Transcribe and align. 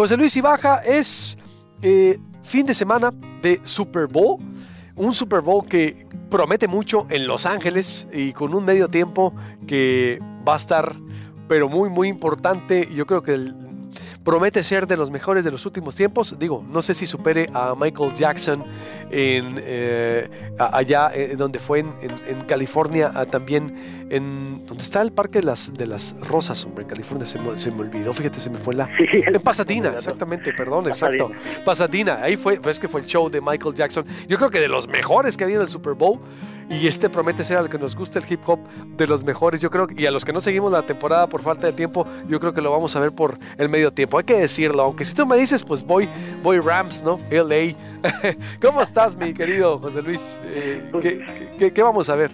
José 0.00 0.16
Luis 0.16 0.34
Ibaja 0.34 0.78
es 0.78 1.36
eh, 1.82 2.18
fin 2.42 2.64
de 2.64 2.72
semana 2.72 3.12
de 3.42 3.60
Super 3.64 4.06
Bowl. 4.06 4.38
Un 4.96 5.12
Super 5.12 5.42
Bowl 5.42 5.66
que 5.66 6.06
promete 6.30 6.66
mucho 6.68 7.06
en 7.10 7.26
Los 7.26 7.44
Ángeles 7.44 8.08
y 8.10 8.32
con 8.32 8.54
un 8.54 8.64
medio 8.64 8.88
tiempo 8.88 9.34
que 9.66 10.18
va 10.48 10.54
a 10.54 10.56
estar, 10.56 10.94
pero 11.48 11.68
muy, 11.68 11.90
muy 11.90 12.08
importante. 12.08 12.88
Yo 12.94 13.04
creo 13.04 13.22
que 13.22 13.34
el, 13.34 13.59
promete 14.30 14.62
ser 14.62 14.86
de 14.86 14.96
los 14.96 15.10
mejores 15.10 15.44
de 15.44 15.50
los 15.50 15.66
últimos 15.66 15.96
tiempos. 15.96 16.36
Digo, 16.38 16.64
no 16.64 16.82
sé 16.82 16.94
si 16.94 17.04
supere 17.04 17.46
a 17.52 17.74
Michael 17.74 18.14
Jackson 18.14 18.62
en, 19.10 19.56
eh, 19.58 20.30
allá 20.56 21.10
en 21.12 21.36
donde 21.36 21.58
fue 21.58 21.80
en, 21.80 21.90
California, 22.46 23.10
también 23.28 24.06
en 24.08 24.64
donde 24.66 24.84
está 24.84 25.02
el 25.02 25.10
Parque 25.10 25.40
de 25.40 25.46
las, 25.46 25.72
de 25.74 25.84
las 25.84 26.14
Rosas, 26.20 26.64
hombre, 26.64 26.84
en 26.84 26.90
California 26.90 27.26
se 27.26 27.40
me, 27.40 27.80
olvidó, 27.80 28.12
fíjate, 28.12 28.38
se 28.38 28.50
me 28.50 28.58
fue 28.58 28.76
la... 28.76 28.88
en 28.98 29.42
Pasadena, 29.42 29.94
exactamente, 29.96 30.52
perdón, 30.52 30.86
exacto. 30.86 31.32
Pasadena, 31.64 32.20
ahí 32.22 32.36
fue, 32.36 32.60
pues 32.60 32.78
que 32.78 32.86
fue 32.86 33.00
el 33.00 33.06
show 33.06 33.28
de 33.28 33.40
Michael 33.40 33.74
Jackson. 33.74 34.04
Yo 34.28 34.38
creo 34.38 34.50
que 34.50 34.60
de 34.60 34.68
los 34.68 34.86
mejores 34.86 35.36
que 35.36 35.42
había 35.42 35.56
en 35.56 35.62
el 35.62 35.68
Super 35.68 35.94
Bowl. 35.94 36.20
Y 36.70 36.86
este 36.86 37.10
promete 37.10 37.42
ser 37.42 37.56
al 37.56 37.68
que 37.68 37.78
nos 37.78 37.96
gusta 37.96 38.20
el 38.20 38.24
hip 38.28 38.48
hop 38.48 38.60
de 38.96 39.04
los 39.08 39.24
mejores, 39.24 39.60
yo 39.60 39.70
creo, 39.70 39.88
y 39.96 40.06
a 40.06 40.12
los 40.12 40.24
que 40.24 40.32
no 40.32 40.38
seguimos 40.38 40.70
la 40.70 40.86
temporada 40.86 41.26
por 41.26 41.42
falta 41.42 41.66
de 41.66 41.72
tiempo, 41.72 42.06
yo 42.28 42.38
creo 42.38 42.54
que 42.54 42.60
lo 42.60 42.70
vamos 42.70 42.94
a 42.94 43.00
ver 43.00 43.10
por 43.10 43.36
el 43.58 43.68
medio 43.68 43.90
tiempo. 43.90 44.19
Hay 44.20 44.24
que 44.24 44.36
decirlo, 44.36 44.82
aunque 44.82 45.02
si 45.06 45.14
tú 45.14 45.24
me 45.24 45.34
dices, 45.38 45.64
pues 45.64 45.82
voy, 45.82 46.06
voy 46.42 46.58
Rams, 46.58 47.02
¿no? 47.02 47.18
LA. 47.30 47.74
¿Cómo 48.60 48.82
estás, 48.82 49.16
mi 49.16 49.32
querido 49.32 49.78
José 49.78 50.02
Luis? 50.02 50.38
Eh, 50.44 50.82
¿qué, 51.58 51.82
vamos 51.82 52.10
a 52.10 52.16
ver? 52.16 52.30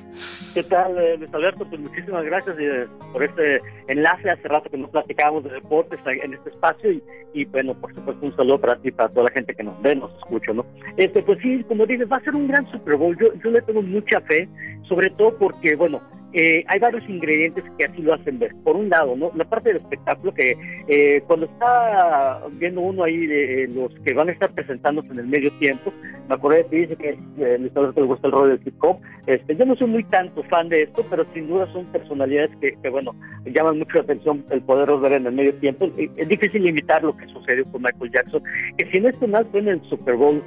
¿Qué 0.52 0.64
tal, 0.64 0.98
eh, 0.98 1.16
Luis 1.16 1.32
Alberto? 1.32 1.64
Pues 1.64 1.80
muchísimas 1.80 2.24
gracias 2.24 2.56
eh, 2.58 2.88
por 3.12 3.22
este 3.22 3.60
enlace. 3.86 4.28
Hace 4.28 4.48
rato 4.48 4.68
que 4.68 4.78
nos 4.78 4.90
platicábamos 4.90 5.44
de 5.44 5.50
deportes 5.50 6.00
en 6.04 6.34
este 6.34 6.50
espacio 6.50 6.90
y, 6.90 7.00
y, 7.34 7.44
bueno, 7.44 7.72
por 7.74 7.94
supuesto, 7.94 8.26
un 8.26 8.36
saludo 8.36 8.60
para 8.60 8.74
ti, 8.80 8.90
para 8.90 9.08
toda 9.10 9.26
la 9.26 9.30
gente 9.30 9.54
que 9.54 9.62
nos 9.62 9.80
ve, 9.80 9.94
nos 9.94 10.12
escucha, 10.16 10.52
¿no? 10.54 10.66
Este, 10.96 11.22
pues 11.22 11.38
sí, 11.40 11.64
como 11.68 11.86
dices, 11.86 12.10
va 12.10 12.16
a 12.16 12.24
ser 12.24 12.34
un 12.34 12.48
gran 12.48 12.68
Super 12.72 12.96
Bowl. 12.96 13.16
Yo, 13.16 13.32
yo 13.44 13.50
le 13.52 13.62
tengo 13.62 13.80
mucha 13.80 14.20
fe, 14.22 14.48
sobre 14.88 15.08
todo 15.10 15.38
porque, 15.38 15.76
bueno, 15.76 16.02
eh, 16.38 16.64
hay 16.68 16.78
varios 16.78 17.02
ingredientes 17.08 17.64
que 17.78 17.86
así 17.86 18.02
lo 18.02 18.12
hacen 18.12 18.38
ver. 18.38 18.54
Por 18.62 18.76
un 18.76 18.90
lado, 18.90 19.16
¿no? 19.16 19.32
la 19.34 19.46
parte 19.46 19.70
del 19.70 19.78
espectáculo 19.78 20.34
que 20.34 20.54
eh, 20.86 21.22
cuando 21.26 21.46
está 21.46 22.42
viendo 22.58 22.82
uno 22.82 23.04
ahí 23.04 23.26
de 23.26 23.66
los 23.68 23.90
que 24.04 24.12
van 24.12 24.28
a 24.28 24.32
estar 24.32 24.52
presentándose 24.52 25.08
en 25.08 25.20
el 25.20 25.28
medio 25.28 25.50
tiempo, 25.52 25.90
me 26.28 26.34
acordé 26.34 26.66
que 26.66 26.76
dice 26.76 26.96
que 26.96 27.18
eh, 27.38 27.58
le 27.58 28.02
gusta 28.02 28.26
el 28.26 28.32
rol 28.32 28.50
del 28.50 28.60
hip 28.66 28.74
hop. 28.84 28.98
Este, 29.26 29.56
yo 29.56 29.64
no 29.64 29.76
soy 29.76 29.86
muy 29.86 30.04
tanto 30.04 30.42
fan 30.42 30.68
de 30.68 30.82
esto, 30.82 31.06
pero 31.08 31.24
sin 31.32 31.48
duda 31.48 31.72
son 31.72 31.86
personalidades 31.86 32.50
que, 32.60 32.76
que 32.82 32.90
bueno, 32.90 33.14
llaman 33.46 33.78
mucho 33.78 33.96
la 33.96 34.02
atención 34.02 34.44
el 34.50 34.60
poderlos 34.60 35.00
ver 35.00 35.14
en 35.14 35.26
el 35.26 35.32
medio 35.32 35.54
tiempo. 35.54 35.88
Es 35.96 36.28
difícil 36.28 36.64
limitar 36.64 37.02
lo 37.02 37.16
que 37.16 37.26
sucedió 37.28 37.64
con 37.72 37.80
Michael 37.80 38.12
Jackson, 38.12 38.42
que 38.76 38.90
si 38.90 39.00
no 39.00 39.08
es 39.08 39.28
mal 39.28 39.46
fue 39.50 39.60
en 39.60 39.68
el 39.68 39.82
Super 39.88 40.16
Bowl 40.16 40.42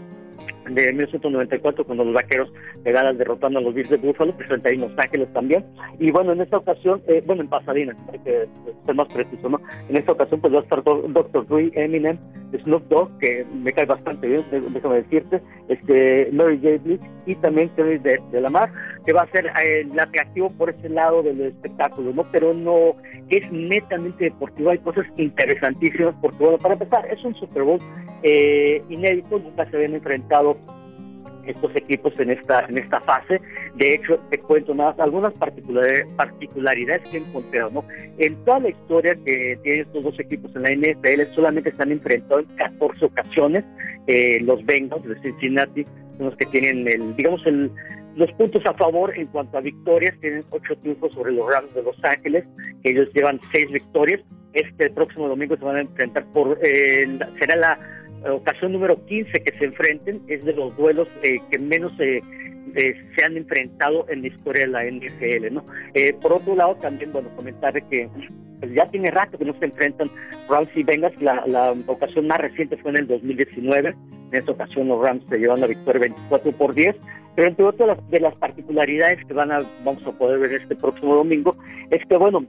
de 0.75 0.87
1994 0.93 1.85
cuando 1.85 2.03
los 2.03 2.13
vaqueros 2.13 2.51
llegaran 2.85 3.17
derrotando 3.17 3.59
a 3.59 3.61
los 3.61 3.73
Bills 3.73 3.89
de 3.89 3.97
Buffalo, 3.97 4.33
ahí 4.65 4.75
en 4.75 4.81
Los 4.81 4.97
Ángeles 4.97 5.31
también. 5.33 5.65
Y 5.99 6.11
bueno, 6.11 6.33
en 6.33 6.41
esta 6.41 6.57
ocasión, 6.57 7.01
eh, 7.07 7.23
bueno, 7.25 7.41
en 7.41 7.49
Pasadena, 7.49 7.95
hay 8.11 8.19
que 8.19 8.47
ser 8.85 8.95
más 8.95 9.07
preciso, 9.07 9.49
¿no? 9.49 9.59
En 9.89 9.97
esta 9.97 10.11
ocasión 10.11 10.41
pues 10.41 10.53
va 10.53 10.59
a 10.59 10.63
estar 10.63 10.83
Dr. 10.83 11.47
Dre, 11.47 11.71
Eminem, 11.75 12.17
Snoop 12.63 12.87
Dogg, 12.89 13.17
que 13.19 13.45
me 13.53 13.71
cae 13.71 13.85
bastante 13.85 14.27
bien, 14.27 14.43
déjame 14.51 15.03
decirte, 15.03 15.41
este, 15.67 16.29
Mary 16.31 16.57
J. 16.57 16.77
Blige 16.83 17.05
y 17.25 17.35
también 17.35 17.69
Terry 17.75 17.99
de, 17.99 18.19
de 18.31 18.41
Lamar, 18.41 18.71
que 19.05 19.13
va 19.13 19.21
a 19.21 19.31
ser 19.31 19.47
eh, 19.47 19.81
el 19.81 19.99
atractivo 19.99 20.49
por 20.51 20.71
ese 20.71 20.89
lado 20.89 21.21
del 21.21 21.41
espectáculo, 21.41 22.11
¿no? 22.13 22.23
Pero 22.31 22.53
no 22.53 22.95
es 23.29 23.51
netamente 23.51 24.25
deportivo, 24.25 24.71
hay 24.71 24.79
cosas 24.79 25.05
interesantísimas, 25.17 26.15
porque 26.21 26.37
bueno, 26.43 26.57
para 26.57 26.73
empezar, 26.73 27.07
es 27.11 27.23
un 27.23 27.35
Super 27.35 27.63
Bowl 27.63 27.79
eh, 28.23 28.81
inédito, 28.89 29.39
nunca 29.39 29.69
se 29.69 29.75
habían 29.75 29.93
enfrentado 29.93 30.57
estos 31.49 31.75
equipos 31.75 32.13
en 32.19 32.31
esta 32.31 32.65
en 32.65 32.77
esta 32.77 32.99
fase. 33.01 33.41
De 33.75 33.95
hecho, 33.95 34.19
te 34.29 34.37
cuento 34.39 34.73
más 34.73 34.97
algunas 34.99 35.33
particularidades, 35.33 37.01
que 37.09 37.17
he 37.17 37.19
encontrado. 37.21 37.69
¿no? 37.71 37.85
En 38.17 38.35
toda 38.45 38.59
la 38.59 38.69
historia 38.69 39.15
que 39.25 39.57
tienen 39.63 39.81
estos 39.81 40.03
dos 40.03 40.19
equipos 40.19 40.55
en 40.55 40.63
la 40.63 40.71
NFL, 40.71 41.33
solamente 41.35 41.71
se 41.75 41.81
han 41.81 41.91
enfrentado 41.91 42.39
en 42.41 42.45
14 42.55 43.05
ocasiones. 43.05 43.63
Eh, 44.07 44.39
los 44.41 44.65
Bengals 44.65 45.05
de 45.07 45.19
Cincinnati 45.21 45.85
los 46.19 46.35
que 46.35 46.45
tienen, 46.47 46.87
el, 46.87 47.15
digamos, 47.15 47.45
el, 47.45 47.71
los 48.15 48.31
puntos 48.33 48.65
a 48.65 48.73
favor 48.73 49.17
en 49.17 49.27
cuanto 49.27 49.57
a 49.57 49.61
victorias. 49.61 50.15
Tienen 50.19 50.43
ocho 50.51 50.75
triunfos 50.77 51.13
sobre 51.13 51.31
los 51.31 51.49
Rams 51.49 51.73
de 51.73 51.83
Los 51.83 51.97
Ángeles, 52.03 52.45
ellos 52.83 53.07
llevan 53.13 53.39
seis 53.51 53.71
victorias. 53.71 54.21
Este 54.53 54.89
próximo 54.89 55.27
domingo 55.27 55.55
se 55.57 55.63
van 55.63 55.75
a 55.77 55.81
enfrentar 55.81 56.25
por, 56.33 56.57
eh, 56.63 57.19
será 57.39 57.55
la 57.55 57.79
ocasión 58.27 58.73
número 58.73 59.03
15 59.05 59.31
que 59.43 59.57
se 59.57 59.65
enfrenten, 59.65 60.21
es 60.27 60.43
de 60.45 60.53
los 60.53 60.75
duelos 60.77 61.07
eh, 61.23 61.39
que 61.51 61.59
menos 61.59 61.91
eh, 61.99 62.21
eh, 62.75 62.93
se 63.15 63.23
han 63.23 63.37
enfrentado 63.37 64.05
en 64.09 64.21
la 64.21 64.27
historia 64.27 64.65
de 64.65 64.71
la 64.71 64.85
NFL, 64.85 65.53
¿no? 65.53 65.65
por 66.21 66.33
otro 66.33 66.55
lado, 66.55 66.75
también, 66.75 67.11
bueno, 67.11 67.29
comentar 67.35 67.73
que 67.87 68.09
pues, 68.59 68.73
ya 68.73 68.89
tiene 68.89 69.11
rato 69.11 69.37
que 69.37 69.45
no 69.45 69.57
se 69.59 69.65
enfrentan 69.65 70.09
Rams 70.49 70.69
y 70.75 70.83
Bengals, 70.83 71.19
la, 71.21 71.45
la 71.47 71.75
ocasión 71.87 72.27
más 72.27 72.39
reciente 72.39 72.77
fue 72.77 72.91
en 72.91 72.97
el 72.97 73.07
2019, 73.07 73.95
en 74.31 74.37
esa 74.37 74.51
ocasión 74.51 74.87
los 74.87 75.01
Rams 75.01 75.23
se 75.29 75.37
llevan 75.37 75.61
la 75.61 75.67
victoria 75.67 76.01
24 76.01 76.51
por 76.53 76.75
10, 76.75 76.95
pero 77.35 77.47
entre 77.47 77.65
otras 77.65 78.09
de 78.09 78.19
las 78.19 78.35
particularidades 78.35 79.25
que 79.25 79.33
van 79.33 79.51
a, 79.51 79.61
vamos 79.83 80.05
a 80.05 80.11
poder 80.11 80.39
ver 80.39 80.53
este 80.53 80.75
próximo 80.75 81.15
domingo, 81.15 81.55
es 81.89 82.05
que, 82.05 82.17
bueno, 82.17 82.45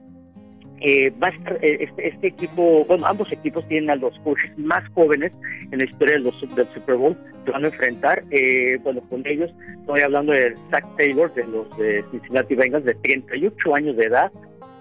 eh, 0.80 1.12
va 1.22 1.28
a 1.28 1.30
estar 1.30 1.58
eh, 1.62 1.84
este, 1.84 2.08
este, 2.08 2.26
equipo, 2.28 2.84
bueno, 2.86 3.06
ambos 3.06 3.30
equipos 3.30 3.66
tienen 3.68 3.91
a 3.91 3.96
los 3.96 4.18
coaches 4.20 4.50
más 4.56 4.82
jóvenes 4.94 5.30
en 5.70 5.78
la 5.78 5.84
historia 5.84 6.14
del 6.14 6.32
Super 6.74 6.96
Bowl 6.96 7.16
que 7.44 7.50
van 7.50 7.64
a 7.64 7.68
enfrentar. 7.68 8.24
Eh, 8.30 8.78
bueno, 8.82 9.02
con 9.10 9.26
ellos 9.26 9.50
estoy 9.80 10.00
hablando 10.00 10.32
de 10.32 10.54
Zach 10.70 10.84
Taylor 10.96 11.32
de 11.34 11.44
los 11.46 11.78
de 11.78 12.04
Cincinnati 12.10 12.54
Bengals 12.54 12.84
de 12.84 12.94
38 12.94 13.74
años 13.74 13.96
de 13.96 14.06
edad, 14.06 14.32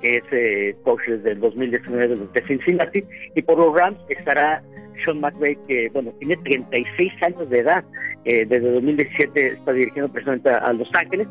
que 0.02 0.18
es 0.18 0.24
eh, 0.32 0.76
coach 0.84 1.02
desde 1.08 1.32
el 1.32 1.40
2019 1.42 2.08
de 2.08 2.16
los 2.16 2.34
de 2.34 2.48
Cincinnati, 2.48 3.04
y 3.36 3.42
por 3.42 3.58
los 3.58 3.76
Rams 3.76 4.00
estará 4.08 4.64
Sean 5.04 5.20
McVay, 5.20 5.58
que 5.68 5.90
bueno, 5.94 6.12
tiene 6.20 6.38
36 6.38 7.12
años 7.22 7.50
de 7.50 7.60
edad, 7.60 7.84
eh, 8.26 8.46
desde 8.46 8.72
2017 8.72 9.54
está 9.54 9.74
dirigiendo 9.74 10.12
personalmente 10.12 10.50
a, 10.50 10.74
Los 10.74 10.90
Ángeles, 10.94 11.28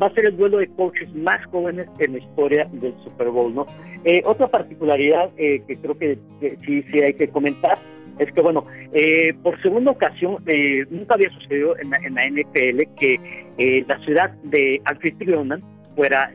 va 0.00 0.06
a 0.06 0.14
ser 0.14 0.26
el 0.26 0.36
duelo 0.36 0.58
de 0.58 0.68
coaches 0.68 1.14
más 1.14 1.44
jóvenes 1.46 1.86
en 1.98 2.12
la 2.12 2.18
historia 2.18 2.68
del 2.72 2.94
Super 3.04 3.28
Bowl, 3.28 3.54
¿no? 3.54 3.66
Eh, 4.04 4.22
otra 4.24 4.48
particularidad 4.48 5.30
eh, 5.36 5.62
que 5.66 5.76
creo 5.76 5.96
que, 5.98 6.18
sí, 6.64 6.82
sí 6.90 7.00
hay 7.00 7.14
que 7.14 7.28
comentar 7.28 7.78
es 8.18 8.30
que, 8.32 8.42
bueno, 8.42 8.66
por 9.42 9.60
segunda 9.62 9.90
ocasión, 9.90 10.36
nunca 10.90 11.14
había 11.14 11.30
sucedido 11.30 11.76
en 11.78 11.90
la, 11.90 11.96
en 11.96 12.14
la 12.14 12.26
NFL 12.28 12.82
que 13.00 13.84
la 13.88 13.98
ciudad 14.00 14.30
de 14.44 14.80
Anfitriona 14.84 15.58
fuera 15.96 16.30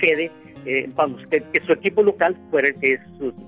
sede 0.00 0.30
eh, 0.66 0.88
vamos, 0.94 1.22
que, 1.30 1.42
su 1.66 1.72
equipo 1.72 2.02
local 2.02 2.36
fuera, 2.50 2.68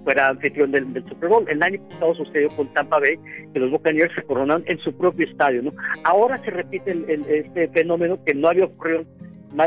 fuera 0.04 0.28
anfitrión 0.28 0.72
del, 0.72 0.86
Super 1.08 1.28
Bowl. 1.28 1.48
El 1.48 1.62
año 1.62 1.80
pasado 1.90 2.14
sucedió 2.14 2.48
con 2.56 2.72
Tampa 2.72 2.98
Bay, 2.98 3.18
que 3.52 3.60
los 3.60 3.70
Buccaneers 3.70 4.14
se 4.14 4.22
coronaron 4.22 4.64
en 4.66 4.78
su 4.78 4.96
propio 4.96 5.26
estadio. 5.26 5.62
¿no? 5.62 5.72
Ahora 6.04 6.42
se 6.44 6.50
repite 6.50 6.96
este 7.08 7.68
fenómeno 7.68 8.18
que 8.24 8.34
no 8.34 8.48
había 8.48 8.64
ocurrido 8.64 9.04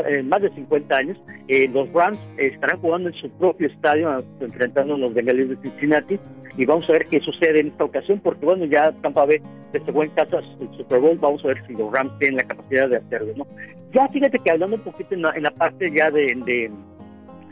en 0.08 0.30
más 0.30 0.42
de 0.42 0.50
50 0.52 0.96
años. 0.96 1.18
Eh, 1.48 1.68
los 1.68 1.92
Rams 1.94 2.20
estarán 2.38 2.80
jugando 2.80 3.10
en 3.10 3.16
su 3.16 3.30
propio 3.38 3.68
estadio, 3.68 4.24
enfrentando 4.40 4.96
a 4.96 4.98
los 4.98 5.14
Bengals 5.14 5.50
de 5.50 5.58
Cincinnati. 5.58 6.20
Y 6.58 6.66
vamos 6.66 6.90
a 6.90 6.94
ver 6.94 7.06
qué 7.08 7.20
sucede 7.20 7.60
en 7.60 7.68
esta 7.68 7.84
ocasión, 7.84 8.20
porque 8.24 8.46
bueno, 8.46 8.66
ya 8.66 8.92
Tampa 9.02 9.26
Bay 9.26 9.42
desde 9.74 9.92
en 9.92 10.10
casa 10.12 10.40
el 10.40 10.78
Super 10.78 11.00
Bowl, 11.00 11.18
vamos 11.20 11.44
a 11.44 11.50
ver 11.50 11.68
si 11.68 11.74
los 11.74 11.92
Rams 11.92 12.18
tienen 12.18 12.38
la 12.38 12.44
capacidad 12.44 12.90
de 12.90 12.98
hacerlo. 12.98 13.34
¿no? 13.36 13.48
Ya 13.92 14.08
fíjate 14.08 14.40
que 14.40 14.52
hablando 14.52 14.78
un 14.78 14.84
poquito 14.84 15.16
en 15.16 15.22
la, 15.22 15.52
parte 15.52 15.92
ya 15.94 16.10
de 16.10 16.72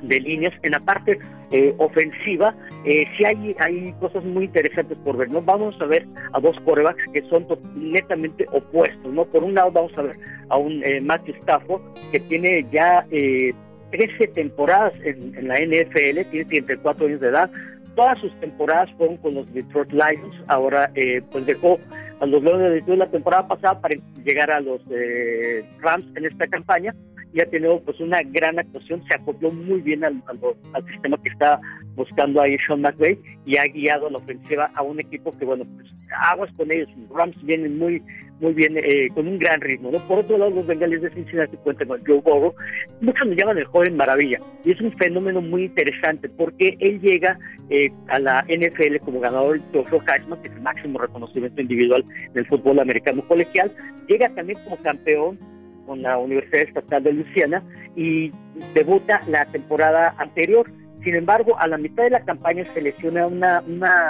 líneas. 0.08 0.54
En 0.64 0.72
la 0.72 0.80
parte 0.80 1.20
eh, 1.52 1.74
ofensiva, 1.78 2.56
eh, 2.86 3.06
sí 3.18 3.26
hay, 3.26 3.56
hay 3.60 3.94
cosas 4.00 4.24
muy 4.24 4.46
interesantes 4.46 4.98
por 5.04 5.18
ver, 5.18 5.30
¿no? 5.30 5.42
Vamos 5.42 5.80
a 5.82 5.86
ver 5.86 6.06
a 6.34 6.40
dos 6.40 6.60
corebacks 6.62 7.04
que 7.14 7.22
son 7.30 7.46
netamente 7.76 8.46
opuestos, 8.52 9.14
¿no? 9.14 9.26
Por 9.26 9.44
un 9.44 9.54
lado 9.54 9.72
vamos 9.72 9.98
a 9.98 10.04
ver 10.04 10.18
a 10.50 10.58
un 10.58 10.84
eh, 10.84 11.02
Matthew 11.02 11.36
Stafford 11.42 11.82
que 12.12 12.20
tiene 12.22 12.66
ya 12.72 13.06
eh, 13.12 13.54
13 13.92 14.28
temporadas 14.30 14.94
en, 15.04 15.36
en, 15.38 15.48
la 15.48 15.56
NFL, 15.56 16.30
tiene 16.32 16.46
34 16.46 17.06
años 17.06 17.20
de 17.20 17.30
edad, 17.30 17.50
todas 17.96 18.20
sus 18.20 18.32
temporadas 18.40 18.90
fueron 18.98 19.18
con 19.18 19.36
los 19.36 19.54
Detroit 19.54 19.92
Lions, 19.92 20.36
ahora 20.48 20.92
eh, 20.96 21.22
pues 21.32 21.46
dejó 21.46 21.80
a 22.20 22.26
los 22.26 22.42
Leones 22.42 22.70
de 22.70 22.76
Detroit 22.76 23.00
la 23.00 23.12
temporada 23.12 23.48
pasada 23.48 23.80
para 23.80 23.96
llegar 24.24 24.52
a 24.52 24.60
los 24.62 24.82
eh, 24.90 25.64
Rams 25.80 26.06
en 26.16 26.26
esta 26.26 26.48
campaña 26.48 26.96
y 27.34 27.42
ha 27.42 27.50
tenido 27.50 27.82
pues 27.82 28.00
una 28.00 28.22
gran 28.24 28.60
actuación, 28.60 29.04
se 29.08 29.16
acopló 29.16 29.52
muy 29.52 29.82
bien 29.82 30.04
al, 30.04 30.22
al, 30.28 30.86
sistema 30.88 31.18
que 31.22 31.30
está 31.30 31.60
buscando 31.96 32.42
ahí 32.42 32.58
Sean 32.66 32.82
McVay 32.82 33.18
y 33.46 33.58
ha 33.58 33.66
guiado 33.66 34.08
a 34.08 34.12
la 34.12 34.18
ofensiva 34.20 34.72
a 34.76 34.82
un 34.84 35.00
equipo 35.00 35.36
que 35.38 35.46
bueno, 35.46 35.66
pues 35.76 35.88
aguas 36.30 36.52
con 36.56 36.72
ellos, 36.72 36.90
los 36.98 37.10
Rams 37.18 37.36
vienen 37.44 37.78
muy 37.78 38.02
muy 38.44 38.54
bien, 38.54 38.78
eh, 38.78 39.10
con 39.14 39.28
un 39.28 39.40
gran 39.40 39.62
ritmo. 39.62 39.90
¿no? 39.90 40.00
Por 40.00 40.20
otro 40.20 40.38
lado, 40.38 40.52
los 40.52 40.68
Bengals 40.68 41.02
de 41.02 41.10
Cincinnati 41.12 41.56
cuentan 41.58 41.88
con 41.88 42.06
Joe 42.06 42.20
Burrow. 42.20 42.54
Muchos 43.00 43.28
me 43.28 43.36
llaman 43.36 43.58
el 43.58 43.66
joven 43.66 43.96
maravilla. 43.96 44.40
Y 44.66 44.72
es 44.72 44.82
un 44.82 44.92
fenómeno 44.98 45.42
muy 45.42 45.66
interesante 45.66 46.28
porque 46.28 46.76
él 46.80 47.00
llega 47.00 47.40
eh, 47.70 47.90
a 48.10 48.20
la 48.20 48.46
NFL 48.50 48.98
como 49.06 49.22
ganador 49.22 49.54
del 49.54 49.72
trofeo 49.72 50.02
Heisman, 50.06 50.42
que 50.42 50.50
es 50.50 50.56
el 50.56 50.62
máximo 50.62 51.00
reconocimiento 51.00 51.62
individual 51.62 52.04
del 52.34 52.46
fútbol 52.48 52.80
americano 52.80 53.22
colegial. 53.28 53.72
Llega 54.10 54.28
también 54.36 54.60
como 54.66 54.76
campeón 54.78 55.40
con 55.86 56.02
la 56.02 56.18
Universidad 56.18 56.62
Estatal 56.62 57.04
de 57.04 57.14
Luisiana 57.14 57.64
y 57.96 58.32
debuta 58.74 59.22
la 59.28 59.46
temporada 59.46 60.16
anterior. 60.18 60.70
Sin 61.04 61.16
embargo, 61.16 61.60
a 61.60 61.68
la 61.68 61.78
mitad 61.78 62.04
de 62.04 62.12
la 62.12 62.24
campaña 62.24 62.66
se 62.74 62.82
lesiona 62.82 63.28
una, 63.28 63.62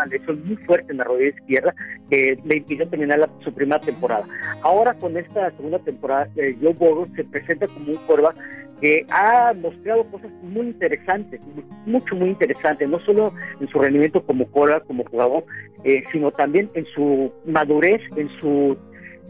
lesión 0.06 0.46
muy 0.46 0.58
fuerte 0.58 0.92
en 0.92 1.00
la 1.00 1.06
rodilla 1.06 1.36
izquierda 1.36 1.75
que 2.10 2.38
le 2.46 2.58
impidió 2.58 2.88
terminar 2.88 3.28
su 3.44 3.52
primera 3.52 3.81
temporada. 3.81 4.28
Ahora 4.62 4.94
con 4.94 5.18
esta 5.18 5.50
segunda 5.52 5.80
temporada, 5.80 6.30
eh, 6.36 6.56
Joe 6.62 6.74
Burrow 6.74 7.08
se 7.16 7.24
presenta 7.24 7.66
como 7.68 7.92
un 7.92 7.98
quarterback 8.06 8.36
que 8.80 9.06
ha 9.10 9.54
mostrado 9.54 10.04
cosas 10.12 10.30
muy 10.44 10.68
interesantes, 10.68 11.40
mucho, 11.86 12.16
muy 12.16 12.30
interesantes, 12.30 12.88
no 12.88 13.00
solo 13.00 13.34
en 13.60 13.68
su 13.69 13.80
rendimiento 13.80 14.24
como 14.24 14.46
quarterback, 14.46 14.86
como 14.86 15.06
jugador, 15.06 15.46
eh, 15.84 16.04
sino 16.12 16.31
también 16.31 16.69
en 16.76 16.86
su 16.88 17.31
madurez, 17.46 18.02
en 18.18 18.30
su 18.40 18.78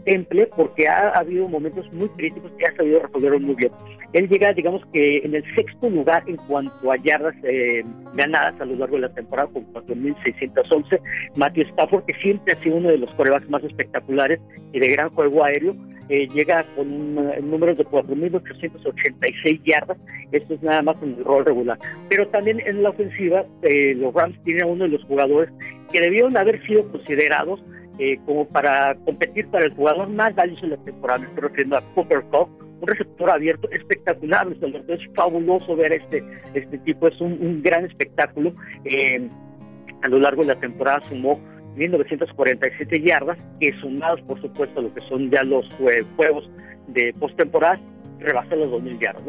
temple 0.04 0.48
porque 0.56 0.88
ha, 0.88 1.10
habido 1.10 1.48
momentos 1.48 1.90
muy 1.92 2.08
críticos 2.10 2.50
que 2.58 2.66
ha 2.66 2.76
sabido 2.76 3.00
resolverlo 3.00 3.40
muy 3.40 3.54
bien. 3.54 3.72
Él 4.12 4.28
llega, 4.28 4.52
digamos 4.52 4.82
que 4.92 5.18
en 5.18 5.34
el 5.34 5.44
sexto 5.54 5.90
lugar 5.90 6.22
en 6.26 6.36
cuanto 6.36 6.92
a 6.92 6.96
yardas 6.96 7.34
eh, 7.42 7.84
ganadas 8.14 8.60
a 8.60 8.64
lo 8.64 8.76
largo 8.76 8.96
de 8.96 9.02
la 9.02 9.14
temporada 9.14 9.48
con 9.52 9.66
4.611. 9.72 11.00
Matthew 11.36 11.64
Stafford, 11.70 12.04
que 12.04 12.14
siempre 12.14 12.52
ha 12.52 12.62
sido 12.62 12.76
uno 12.76 12.90
de 12.90 12.98
los 12.98 13.10
corebacks 13.14 13.48
más 13.50 13.64
espectaculares 13.64 14.40
y 14.72 14.78
de 14.78 14.88
gran 14.88 15.10
juego 15.10 15.44
aéreo, 15.44 15.74
eh, 16.08 16.28
llega 16.28 16.64
con 16.76 16.92
un, 16.92 17.50
número 17.50 17.74
de 17.74 17.84
4.886 17.84 19.62
yardas. 19.64 19.96
Esto 20.32 20.54
es 20.54 20.62
nada 20.62 20.82
más 20.82 20.96
el 21.02 21.24
rol 21.24 21.44
regular. 21.44 21.78
Pero 22.08 22.28
también 22.28 22.60
en 22.60 22.82
la 22.82 22.90
ofensiva, 22.90 23.44
eh, 23.62 23.94
los 23.94 24.12
Rams 24.12 24.36
tienen 24.44 24.64
a 24.64 24.66
uno 24.66 24.84
de 24.84 24.90
los 24.90 25.04
jugadores 25.04 25.50
que 25.92 26.00
debieron 26.00 26.36
haber 26.36 26.64
sido 26.66 26.86
considerados 26.90 27.60
eh, 27.98 28.18
como 28.26 28.46
para 28.48 28.94
competir 29.04 29.46
para 29.48 29.66
el 29.66 29.74
jugador 29.74 30.08
más 30.08 30.34
valioso 30.34 30.62
de 30.62 30.76
la 30.76 30.84
temporada. 30.84 31.20
Me 31.20 31.26
estoy 31.26 31.42
refiriendo 31.42 31.76
a 31.76 31.94
Cooper 31.94 32.22
Cup, 32.24 32.48
un 32.80 32.88
receptor 32.88 33.30
abierto 33.30 33.70
espectacular. 33.70 34.46
Es 34.88 35.14
fabuloso 35.14 35.76
ver 35.76 35.92
este, 35.92 36.24
este 36.54 36.78
tipo, 36.78 37.08
es 37.08 37.20
un, 37.20 37.62
gran 37.62 37.84
espectáculo. 37.84 38.52
Eh, 38.84 39.28
a 40.02 40.08
lo 40.08 40.18
largo 40.18 40.42
de 40.42 40.48
la 40.48 40.60
temporada 40.60 41.02
sumó 41.08 41.40
1947 41.76 43.00
yardas, 43.00 43.38
que 43.60 43.72
sumados 43.80 44.20
por 44.22 44.40
supuesto 44.40 44.80
a 44.80 44.82
lo 44.82 44.94
que 44.94 45.00
son 45.08 45.30
ya 45.30 45.42
los 45.42 45.66
juegos 46.16 46.48
de 46.88 47.14
postemporada, 47.18 47.80
rebasó 48.18 48.56
los 48.56 48.70
2.000 48.70 48.98
yardas. 48.98 49.22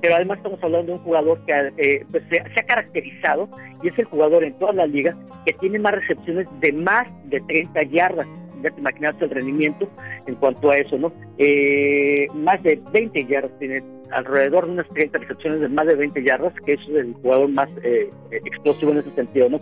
Pero 0.00 0.14
además 0.14 0.38
estamos 0.38 0.62
hablando 0.62 0.92
de 0.92 0.98
un 0.98 1.04
jugador 1.04 1.38
que 1.46 1.72
eh, 1.76 2.04
pues, 2.10 2.24
se, 2.30 2.40
ha 2.40 2.66
caracterizado 2.66 3.48
y 3.82 3.88
es 3.88 3.98
el 3.98 4.04
jugador 4.06 4.44
en 4.44 4.54
toda 4.54 4.72
la 4.72 4.86
liga 4.86 5.16
que 5.46 5.52
tiene 5.54 5.78
más 5.78 5.92
recepciones 5.92 6.46
de 6.60 6.72
más 6.72 7.06
de 7.24 7.40
30 7.40 7.82
yardas. 7.84 8.26
Ya 8.62 8.70
te 8.70 8.80
imaginas 8.80 9.16
el 9.20 9.30
rendimiento 9.30 9.88
en 10.26 10.34
cuanto 10.36 10.70
a 10.70 10.78
eso, 10.78 10.96
¿no? 10.96 11.12
Eh, 11.38 12.28
más 12.34 12.62
de 12.62 12.80
20 12.92 13.24
yardas 13.26 13.50
tiene 13.58 13.82
alrededor 14.12 14.66
de 14.66 14.72
unas 14.72 14.88
30 14.90 15.18
recepciones 15.18 15.60
de 15.60 15.68
más 15.68 15.86
de 15.86 15.94
20 15.96 16.22
yardas, 16.22 16.52
que 16.64 16.74
es 16.74 16.88
el 16.88 17.14
jugador 17.14 17.48
más 17.48 17.68
eh, 17.82 18.10
explosivo 18.30 18.92
en 18.92 18.98
ese 18.98 19.10
sentido, 19.12 19.48
¿no? 19.48 19.60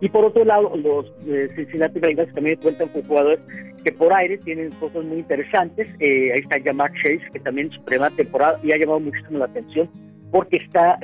Y 0.00 0.08
por 0.08 0.24
otro 0.24 0.44
lado, 0.44 0.76
los 0.76 1.06
eh, 1.26 1.48
Cincinnati 1.56 1.98
Bengals 1.98 2.32
también 2.32 2.58
cuentan 2.60 2.88
con 2.88 3.02
jugadores 3.02 3.40
que 3.82 3.92
por 3.92 4.12
aire 4.12 4.38
tienen 4.38 4.70
cosas 4.72 5.04
muy 5.04 5.18
interesantes. 5.18 5.88
Eh, 5.98 6.32
ahí 6.32 6.40
está 6.40 6.60
Jamar 6.62 6.92
Chase, 6.94 7.22
que 7.32 7.40
también 7.40 7.68
en 7.68 7.72
su 7.72 7.84
primera 7.84 8.10
temporada 8.10 8.60
y 8.62 8.72
ha 8.72 8.76
llamado 8.76 9.00
muchísimo 9.00 9.38
la 9.38 9.46
atención 9.46 9.88
porque 10.30 10.58
está 10.58 10.98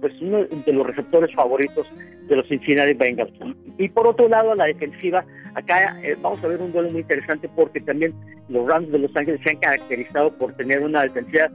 pues 0.00 0.14
uno 0.22 0.38
de 0.44 0.72
los 0.72 0.86
receptores 0.86 1.34
favoritos 1.34 1.86
de 2.28 2.36
los 2.36 2.48
Cincinnati 2.48 2.94
Bengals. 2.94 3.30
Y 3.76 3.90
por 3.90 4.06
otro 4.06 4.26
lado, 4.26 4.54
la 4.54 4.64
defensiva, 4.64 5.22
acá 5.54 5.98
vamos 6.22 6.42
a 6.42 6.48
ver 6.48 6.62
un 6.62 6.72
duelo 6.72 6.90
muy 6.90 7.02
interesante 7.02 7.46
porque 7.54 7.82
también 7.82 8.14
los 8.48 8.66
Rams 8.66 8.90
de 8.90 9.00
Los 9.00 9.14
Ángeles 9.14 9.38
se 9.44 9.50
han 9.50 9.58
caracterizado 9.58 10.32
por 10.38 10.54
tener 10.54 10.80
una 10.80 11.02
defensiva 11.02 11.50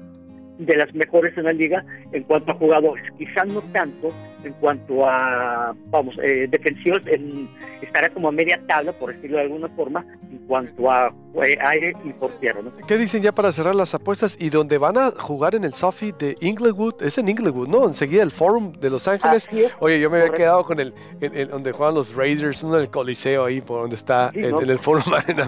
de 0.60 0.78
las 0.78 0.94
mejores 0.94 1.38
en 1.38 1.46
la 1.46 1.54
liga 1.54 1.84
en 2.12 2.24
cuanto 2.24 2.52
a 2.52 2.56
jugadores, 2.56 3.04
quizás 3.18 3.48
no 3.48 3.62
tanto 3.74 4.14
en 4.46 4.54
cuanto 4.54 5.06
a, 5.06 5.76
vamos, 5.88 6.16
eh, 6.24 6.48
defensivos, 6.50 7.02
en, 7.06 7.50
estará 7.82 8.10
como 8.10 8.30
a 8.30 8.32
media 8.32 8.60
tabla, 8.68 8.92
por 8.94 9.14
decirlo 9.14 9.38
de 9.38 9.44
alguna 9.44 9.68
forma, 9.70 10.06
en 10.32 10.38
cuanto 10.48 10.92
a 10.92 11.14
eh, 11.44 11.58
aire 11.60 11.94
y 12.04 12.10
por 12.14 12.32
tierra. 12.40 12.62
¿no? 12.62 12.72
¿Qué 12.88 12.98
dicen 12.98 13.22
ya 13.22 13.32
para 13.32 13.52
cerrar 13.52 13.76
las 13.76 13.94
apuestas? 13.94 14.38
¿Y 14.40 14.50
dónde 14.50 14.78
van 14.78 14.98
a 14.98 15.12
jugar 15.12 15.56
en 15.56 15.64
el 15.64 15.74
Sophie 15.74 16.14
de 16.18 16.38
Inglewood? 16.42 17.02
Es 17.02 17.18
en 17.18 17.28
Inglewood, 17.28 17.68
¿no? 17.68 17.86
Enseguida 17.86 18.24
el 18.24 18.32
Forum 18.32 18.74
de 18.74 18.90
Los 18.90 19.08
Ángeles. 19.08 19.50
Oye, 19.80 20.00
yo 20.00 20.10
me 20.10 20.22
había 20.22 20.32
quedado 20.32 20.64
con 20.64 20.80
el, 20.80 20.94
donde 21.50 21.72
juegan 21.72 21.96
los 21.96 22.16
Raiders, 22.16 22.64
en 22.64 22.74
el 22.74 22.90
Coliseo 22.90 23.46
ahí, 23.46 23.62
por 23.62 23.82
donde 23.82 23.96
está, 23.96 24.32
en, 24.34 24.56
el 24.70 24.80
Forum 24.80 25.04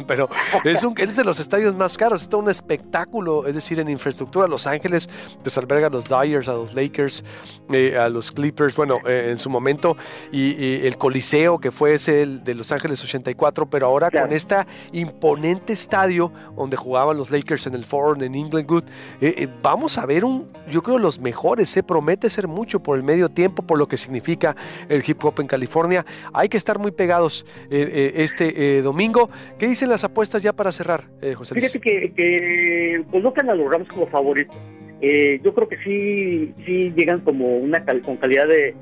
pero 0.07 0.29
es, 0.63 0.83
un, 0.83 0.93
es 0.97 1.15
de 1.15 1.23
los 1.23 1.39
estadios 1.39 1.75
más 1.75 1.97
caros, 1.97 2.23
es 2.23 2.29
todo 2.29 2.41
un 2.41 2.49
espectáculo, 2.49 3.47
es 3.47 3.53
decir, 3.53 3.79
en 3.79 3.89
infraestructura. 3.89 4.47
Los 4.47 4.67
Ángeles, 4.67 5.09
pues 5.41 5.57
alberga 5.57 5.87
a 5.87 5.89
los 5.89 6.07
Dyers, 6.07 6.47
a 6.49 6.53
los 6.53 6.73
Lakers, 6.75 7.23
eh, 7.71 7.97
a 7.97 8.09
los 8.09 8.31
Clippers, 8.31 8.75
bueno, 8.75 8.86
eh, 9.05 9.29
en 9.29 9.37
su 9.37 9.49
momento, 9.49 9.97
y, 10.31 10.85
el 10.85 10.97
Coliseo, 10.97 11.59
que 11.59 11.71
fue 11.71 11.93
ese 11.93 12.25
de 12.25 12.55
Los 12.55 12.71
Ángeles 12.71 13.03
84, 13.03 13.65
pero 13.67 13.87
ahora 13.87 14.09
con 14.09 14.31
este 14.31 14.55
imponente 14.91 15.73
estadio 15.73 16.31
donde 16.55 16.77
jugaban 16.77 17.17
los 17.17 17.31
Lakers 17.31 17.67
en 17.67 17.73
el 17.73 17.85
Forum, 17.85 18.23
en 18.23 18.35
Englandwood, 18.35 18.83
eh, 19.21 19.33
eh, 19.37 19.47
vamos 19.61 19.97
a 19.97 20.05
ver 20.05 20.25
un, 20.25 20.47
yo 20.69 20.81
creo, 20.83 20.97
los 20.97 21.19
mejores, 21.19 21.69
se 21.69 21.83
promete 21.83 22.29
ser 22.29 22.47
mucho 22.47 22.81
por 22.81 22.97
el 22.97 23.03
medio 23.03 23.29
tiempo, 23.29 23.63
por 23.63 23.77
lo 23.77 23.87
que 23.87 23.97
significa 23.97 24.55
el 24.89 25.03
hip 25.05 25.23
hop 25.23 25.39
en 25.39 25.47
California. 25.47 26.05
Hay 26.33 26.49
que 26.49 26.57
estar 26.57 26.79
muy 26.79 26.91
pegados 26.91 27.45
este 27.69 28.81
domingo. 28.81 29.29
¿Qué 29.57 29.67
dicen 29.67 29.89
las 29.89 30.03
apuestas 30.03 30.43
ya 30.43 30.53
para 30.53 30.71
cerrar, 30.71 31.05
José 31.35 31.55
Luis? 31.55 31.71
Fíjate 31.71 31.79
que, 31.79 32.13
que 32.13 33.03
colocan 33.11 33.49
a 33.49 33.55
los 33.55 33.69
Rams 33.71 33.87
como 33.89 34.07
favoritos. 34.07 34.55
Eh, 35.01 35.39
yo 35.43 35.53
creo 35.53 35.67
que 35.67 35.77
sí, 35.77 36.53
sí 36.65 36.91
llegan 36.95 37.21
como 37.21 37.57
una 37.57 37.83
con 38.03 38.17
calidad 38.17 38.47
de, 38.47 38.75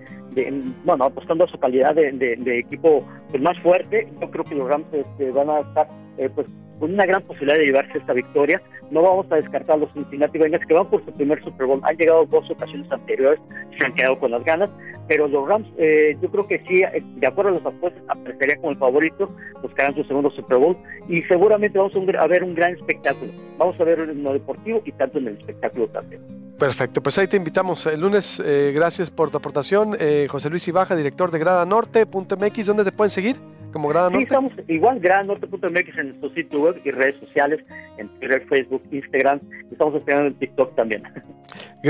bueno, 0.83 1.05
apostando 1.05 1.45
a 1.45 1.47
su 1.47 1.57
calidad 1.57 1.95
de, 1.95 2.59
equipo 2.59 3.05
pues, 3.29 3.41
más 3.41 3.57
fuerte. 3.59 4.07
Yo 4.21 4.29
creo 4.31 4.43
que 4.43 4.55
los 4.55 4.67
Rams 4.67 4.87
este, 4.93 5.31
van 5.31 5.49
a 5.49 5.59
estar 5.59 5.87
eh, 6.17 6.29
pues 6.33 6.47
con 6.79 6.93
una 6.93 7.05
gran 7.05 7.21
posibilidad 7.23 7.57
de 7.57 7.65
llevarse 7.65 7.97
esta 7.97 8.13
victoria. 8.13 8.61
No 8.91 9.01
vamos 9.01 9.31
a 9.31 9.35
descartar 9.35 9.77
a 9.77 9.79
los 9.79 9.91
Cincinnati 9.93 10.37
Bengals 10.37 10.65
que 10.65 10.73
van 10.73 10.89
por 10.89 11.03
su 11.05 11.11
primer 11.13 11.43
Super 11.43 11.67
Bowl. 11.67 11.81
Han 11.83 11.97
llegado 11.97 12.25
dos 12.25 12.49
ocasiones 12.51 12.91
anteriores, 12.91 13.39
se 13.77 13.85
han 13.85 13.93
quedado 13.93 14.19
con 14.19 14.31
las 14.31 14.43
ganas, 14.43 14.69
pero 15.07 15.27
los 15.27 15.47
Rams, 15.47 15.67
eh, 15.77 16.17
yo 16.21 16.29
creo 16.31 16.47
que 16.47 16.59
sí, 16.67 16.81
eh, 16.81 17.03
de 17.03 17.27
acuerdo 17.27 17.51
a 17.51 17.53
las 17.55 17.65
apuestas, 17.65 18.01
aparecerían 18.07 18.59
como 18.59 18.71
el 18.71 18.77
favorito, 18.77 19.29
buscarán 19.61 19.95
su 19.95 20.03
segundo 20.03 20.29
Super 20.31 20.57
Bowl 20.57 20.77
y 21.07 21.21
seguramente 21.23 21.77
vamos 21.77 21.93
a 21.95 22.27
ver 22.27 22.43
un 22.43 22.55
gran 22.55 22.73
espectáculo. 22.73 23.31
Vamos 23.57 23.79
a 23.79 23.83
ver 23.83 23.99
en 23.99 24.23
lo 24.23 24.33
deportivo 24.33 24.81
y 24.85 24.91
tanto 24.93 25.19
en 25.19 25.27
el 25.27 25.37
espectáculo 25.37 25.87
también. 25.89 26.21
Perfecto, 26.57 27.03
pues 27.03 27.17
ahí 27.17 27.27
te 27.27 27.37
invitamos 27.37 27.85
el 27.85 28.01
lunes. 28.01 28.41
Eh, 28.43 28.71
gracias 28.73 29.11
por 29.11 29.29
tu 29.29 29.37
aportación. 29.37 29.97
José 30.29 30.49
Luis 30.49 30.67
Ibaja, 30.67 30.95
director 30.95 31.29
de 31.29 31.39
Grada 31.39 31.65
Norte.mx, 31.65 32.65
¿dónde 32.65 32.83
te 32.83 32.91
pueden 32.91 33.11
seguir? 33.11 33.35
Como 33.75 33.89
Grada 33.89 34.09
Norte. 34.09 34.19
Sí, 34.19 34.23
estamos 34.23 34.53
igual, 34.69 35.01
gradanorte.mx 35.01 35.97
en 35.97 36.07
nuestro 36.07 36.29
sitio 36.33 36.61
web 36.61 36.81
y 36.85 36.91
redes 36.91 37.19
sociales, 37.19 37.59
en 37.97 38.07
Twitter, 38.19 38.45
Facebook, 38.47 38.81
Instagram. 38.89 39.41
Estamos 39.69 39.95
esperando 39.95 40.27
en 40.27 40.35
TikTok 40.35 40.75
también. 40.75 41.03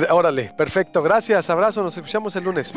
Órale, 0.10 0.52
perfecto. 0.58 1.04
Gracias, 1.04 1.48
abrazo, 1.52 1.84
nos 1.84 1.96
escuchamos 1.96 2.36
el 2.36 2.46
lunes. 2.46 2.74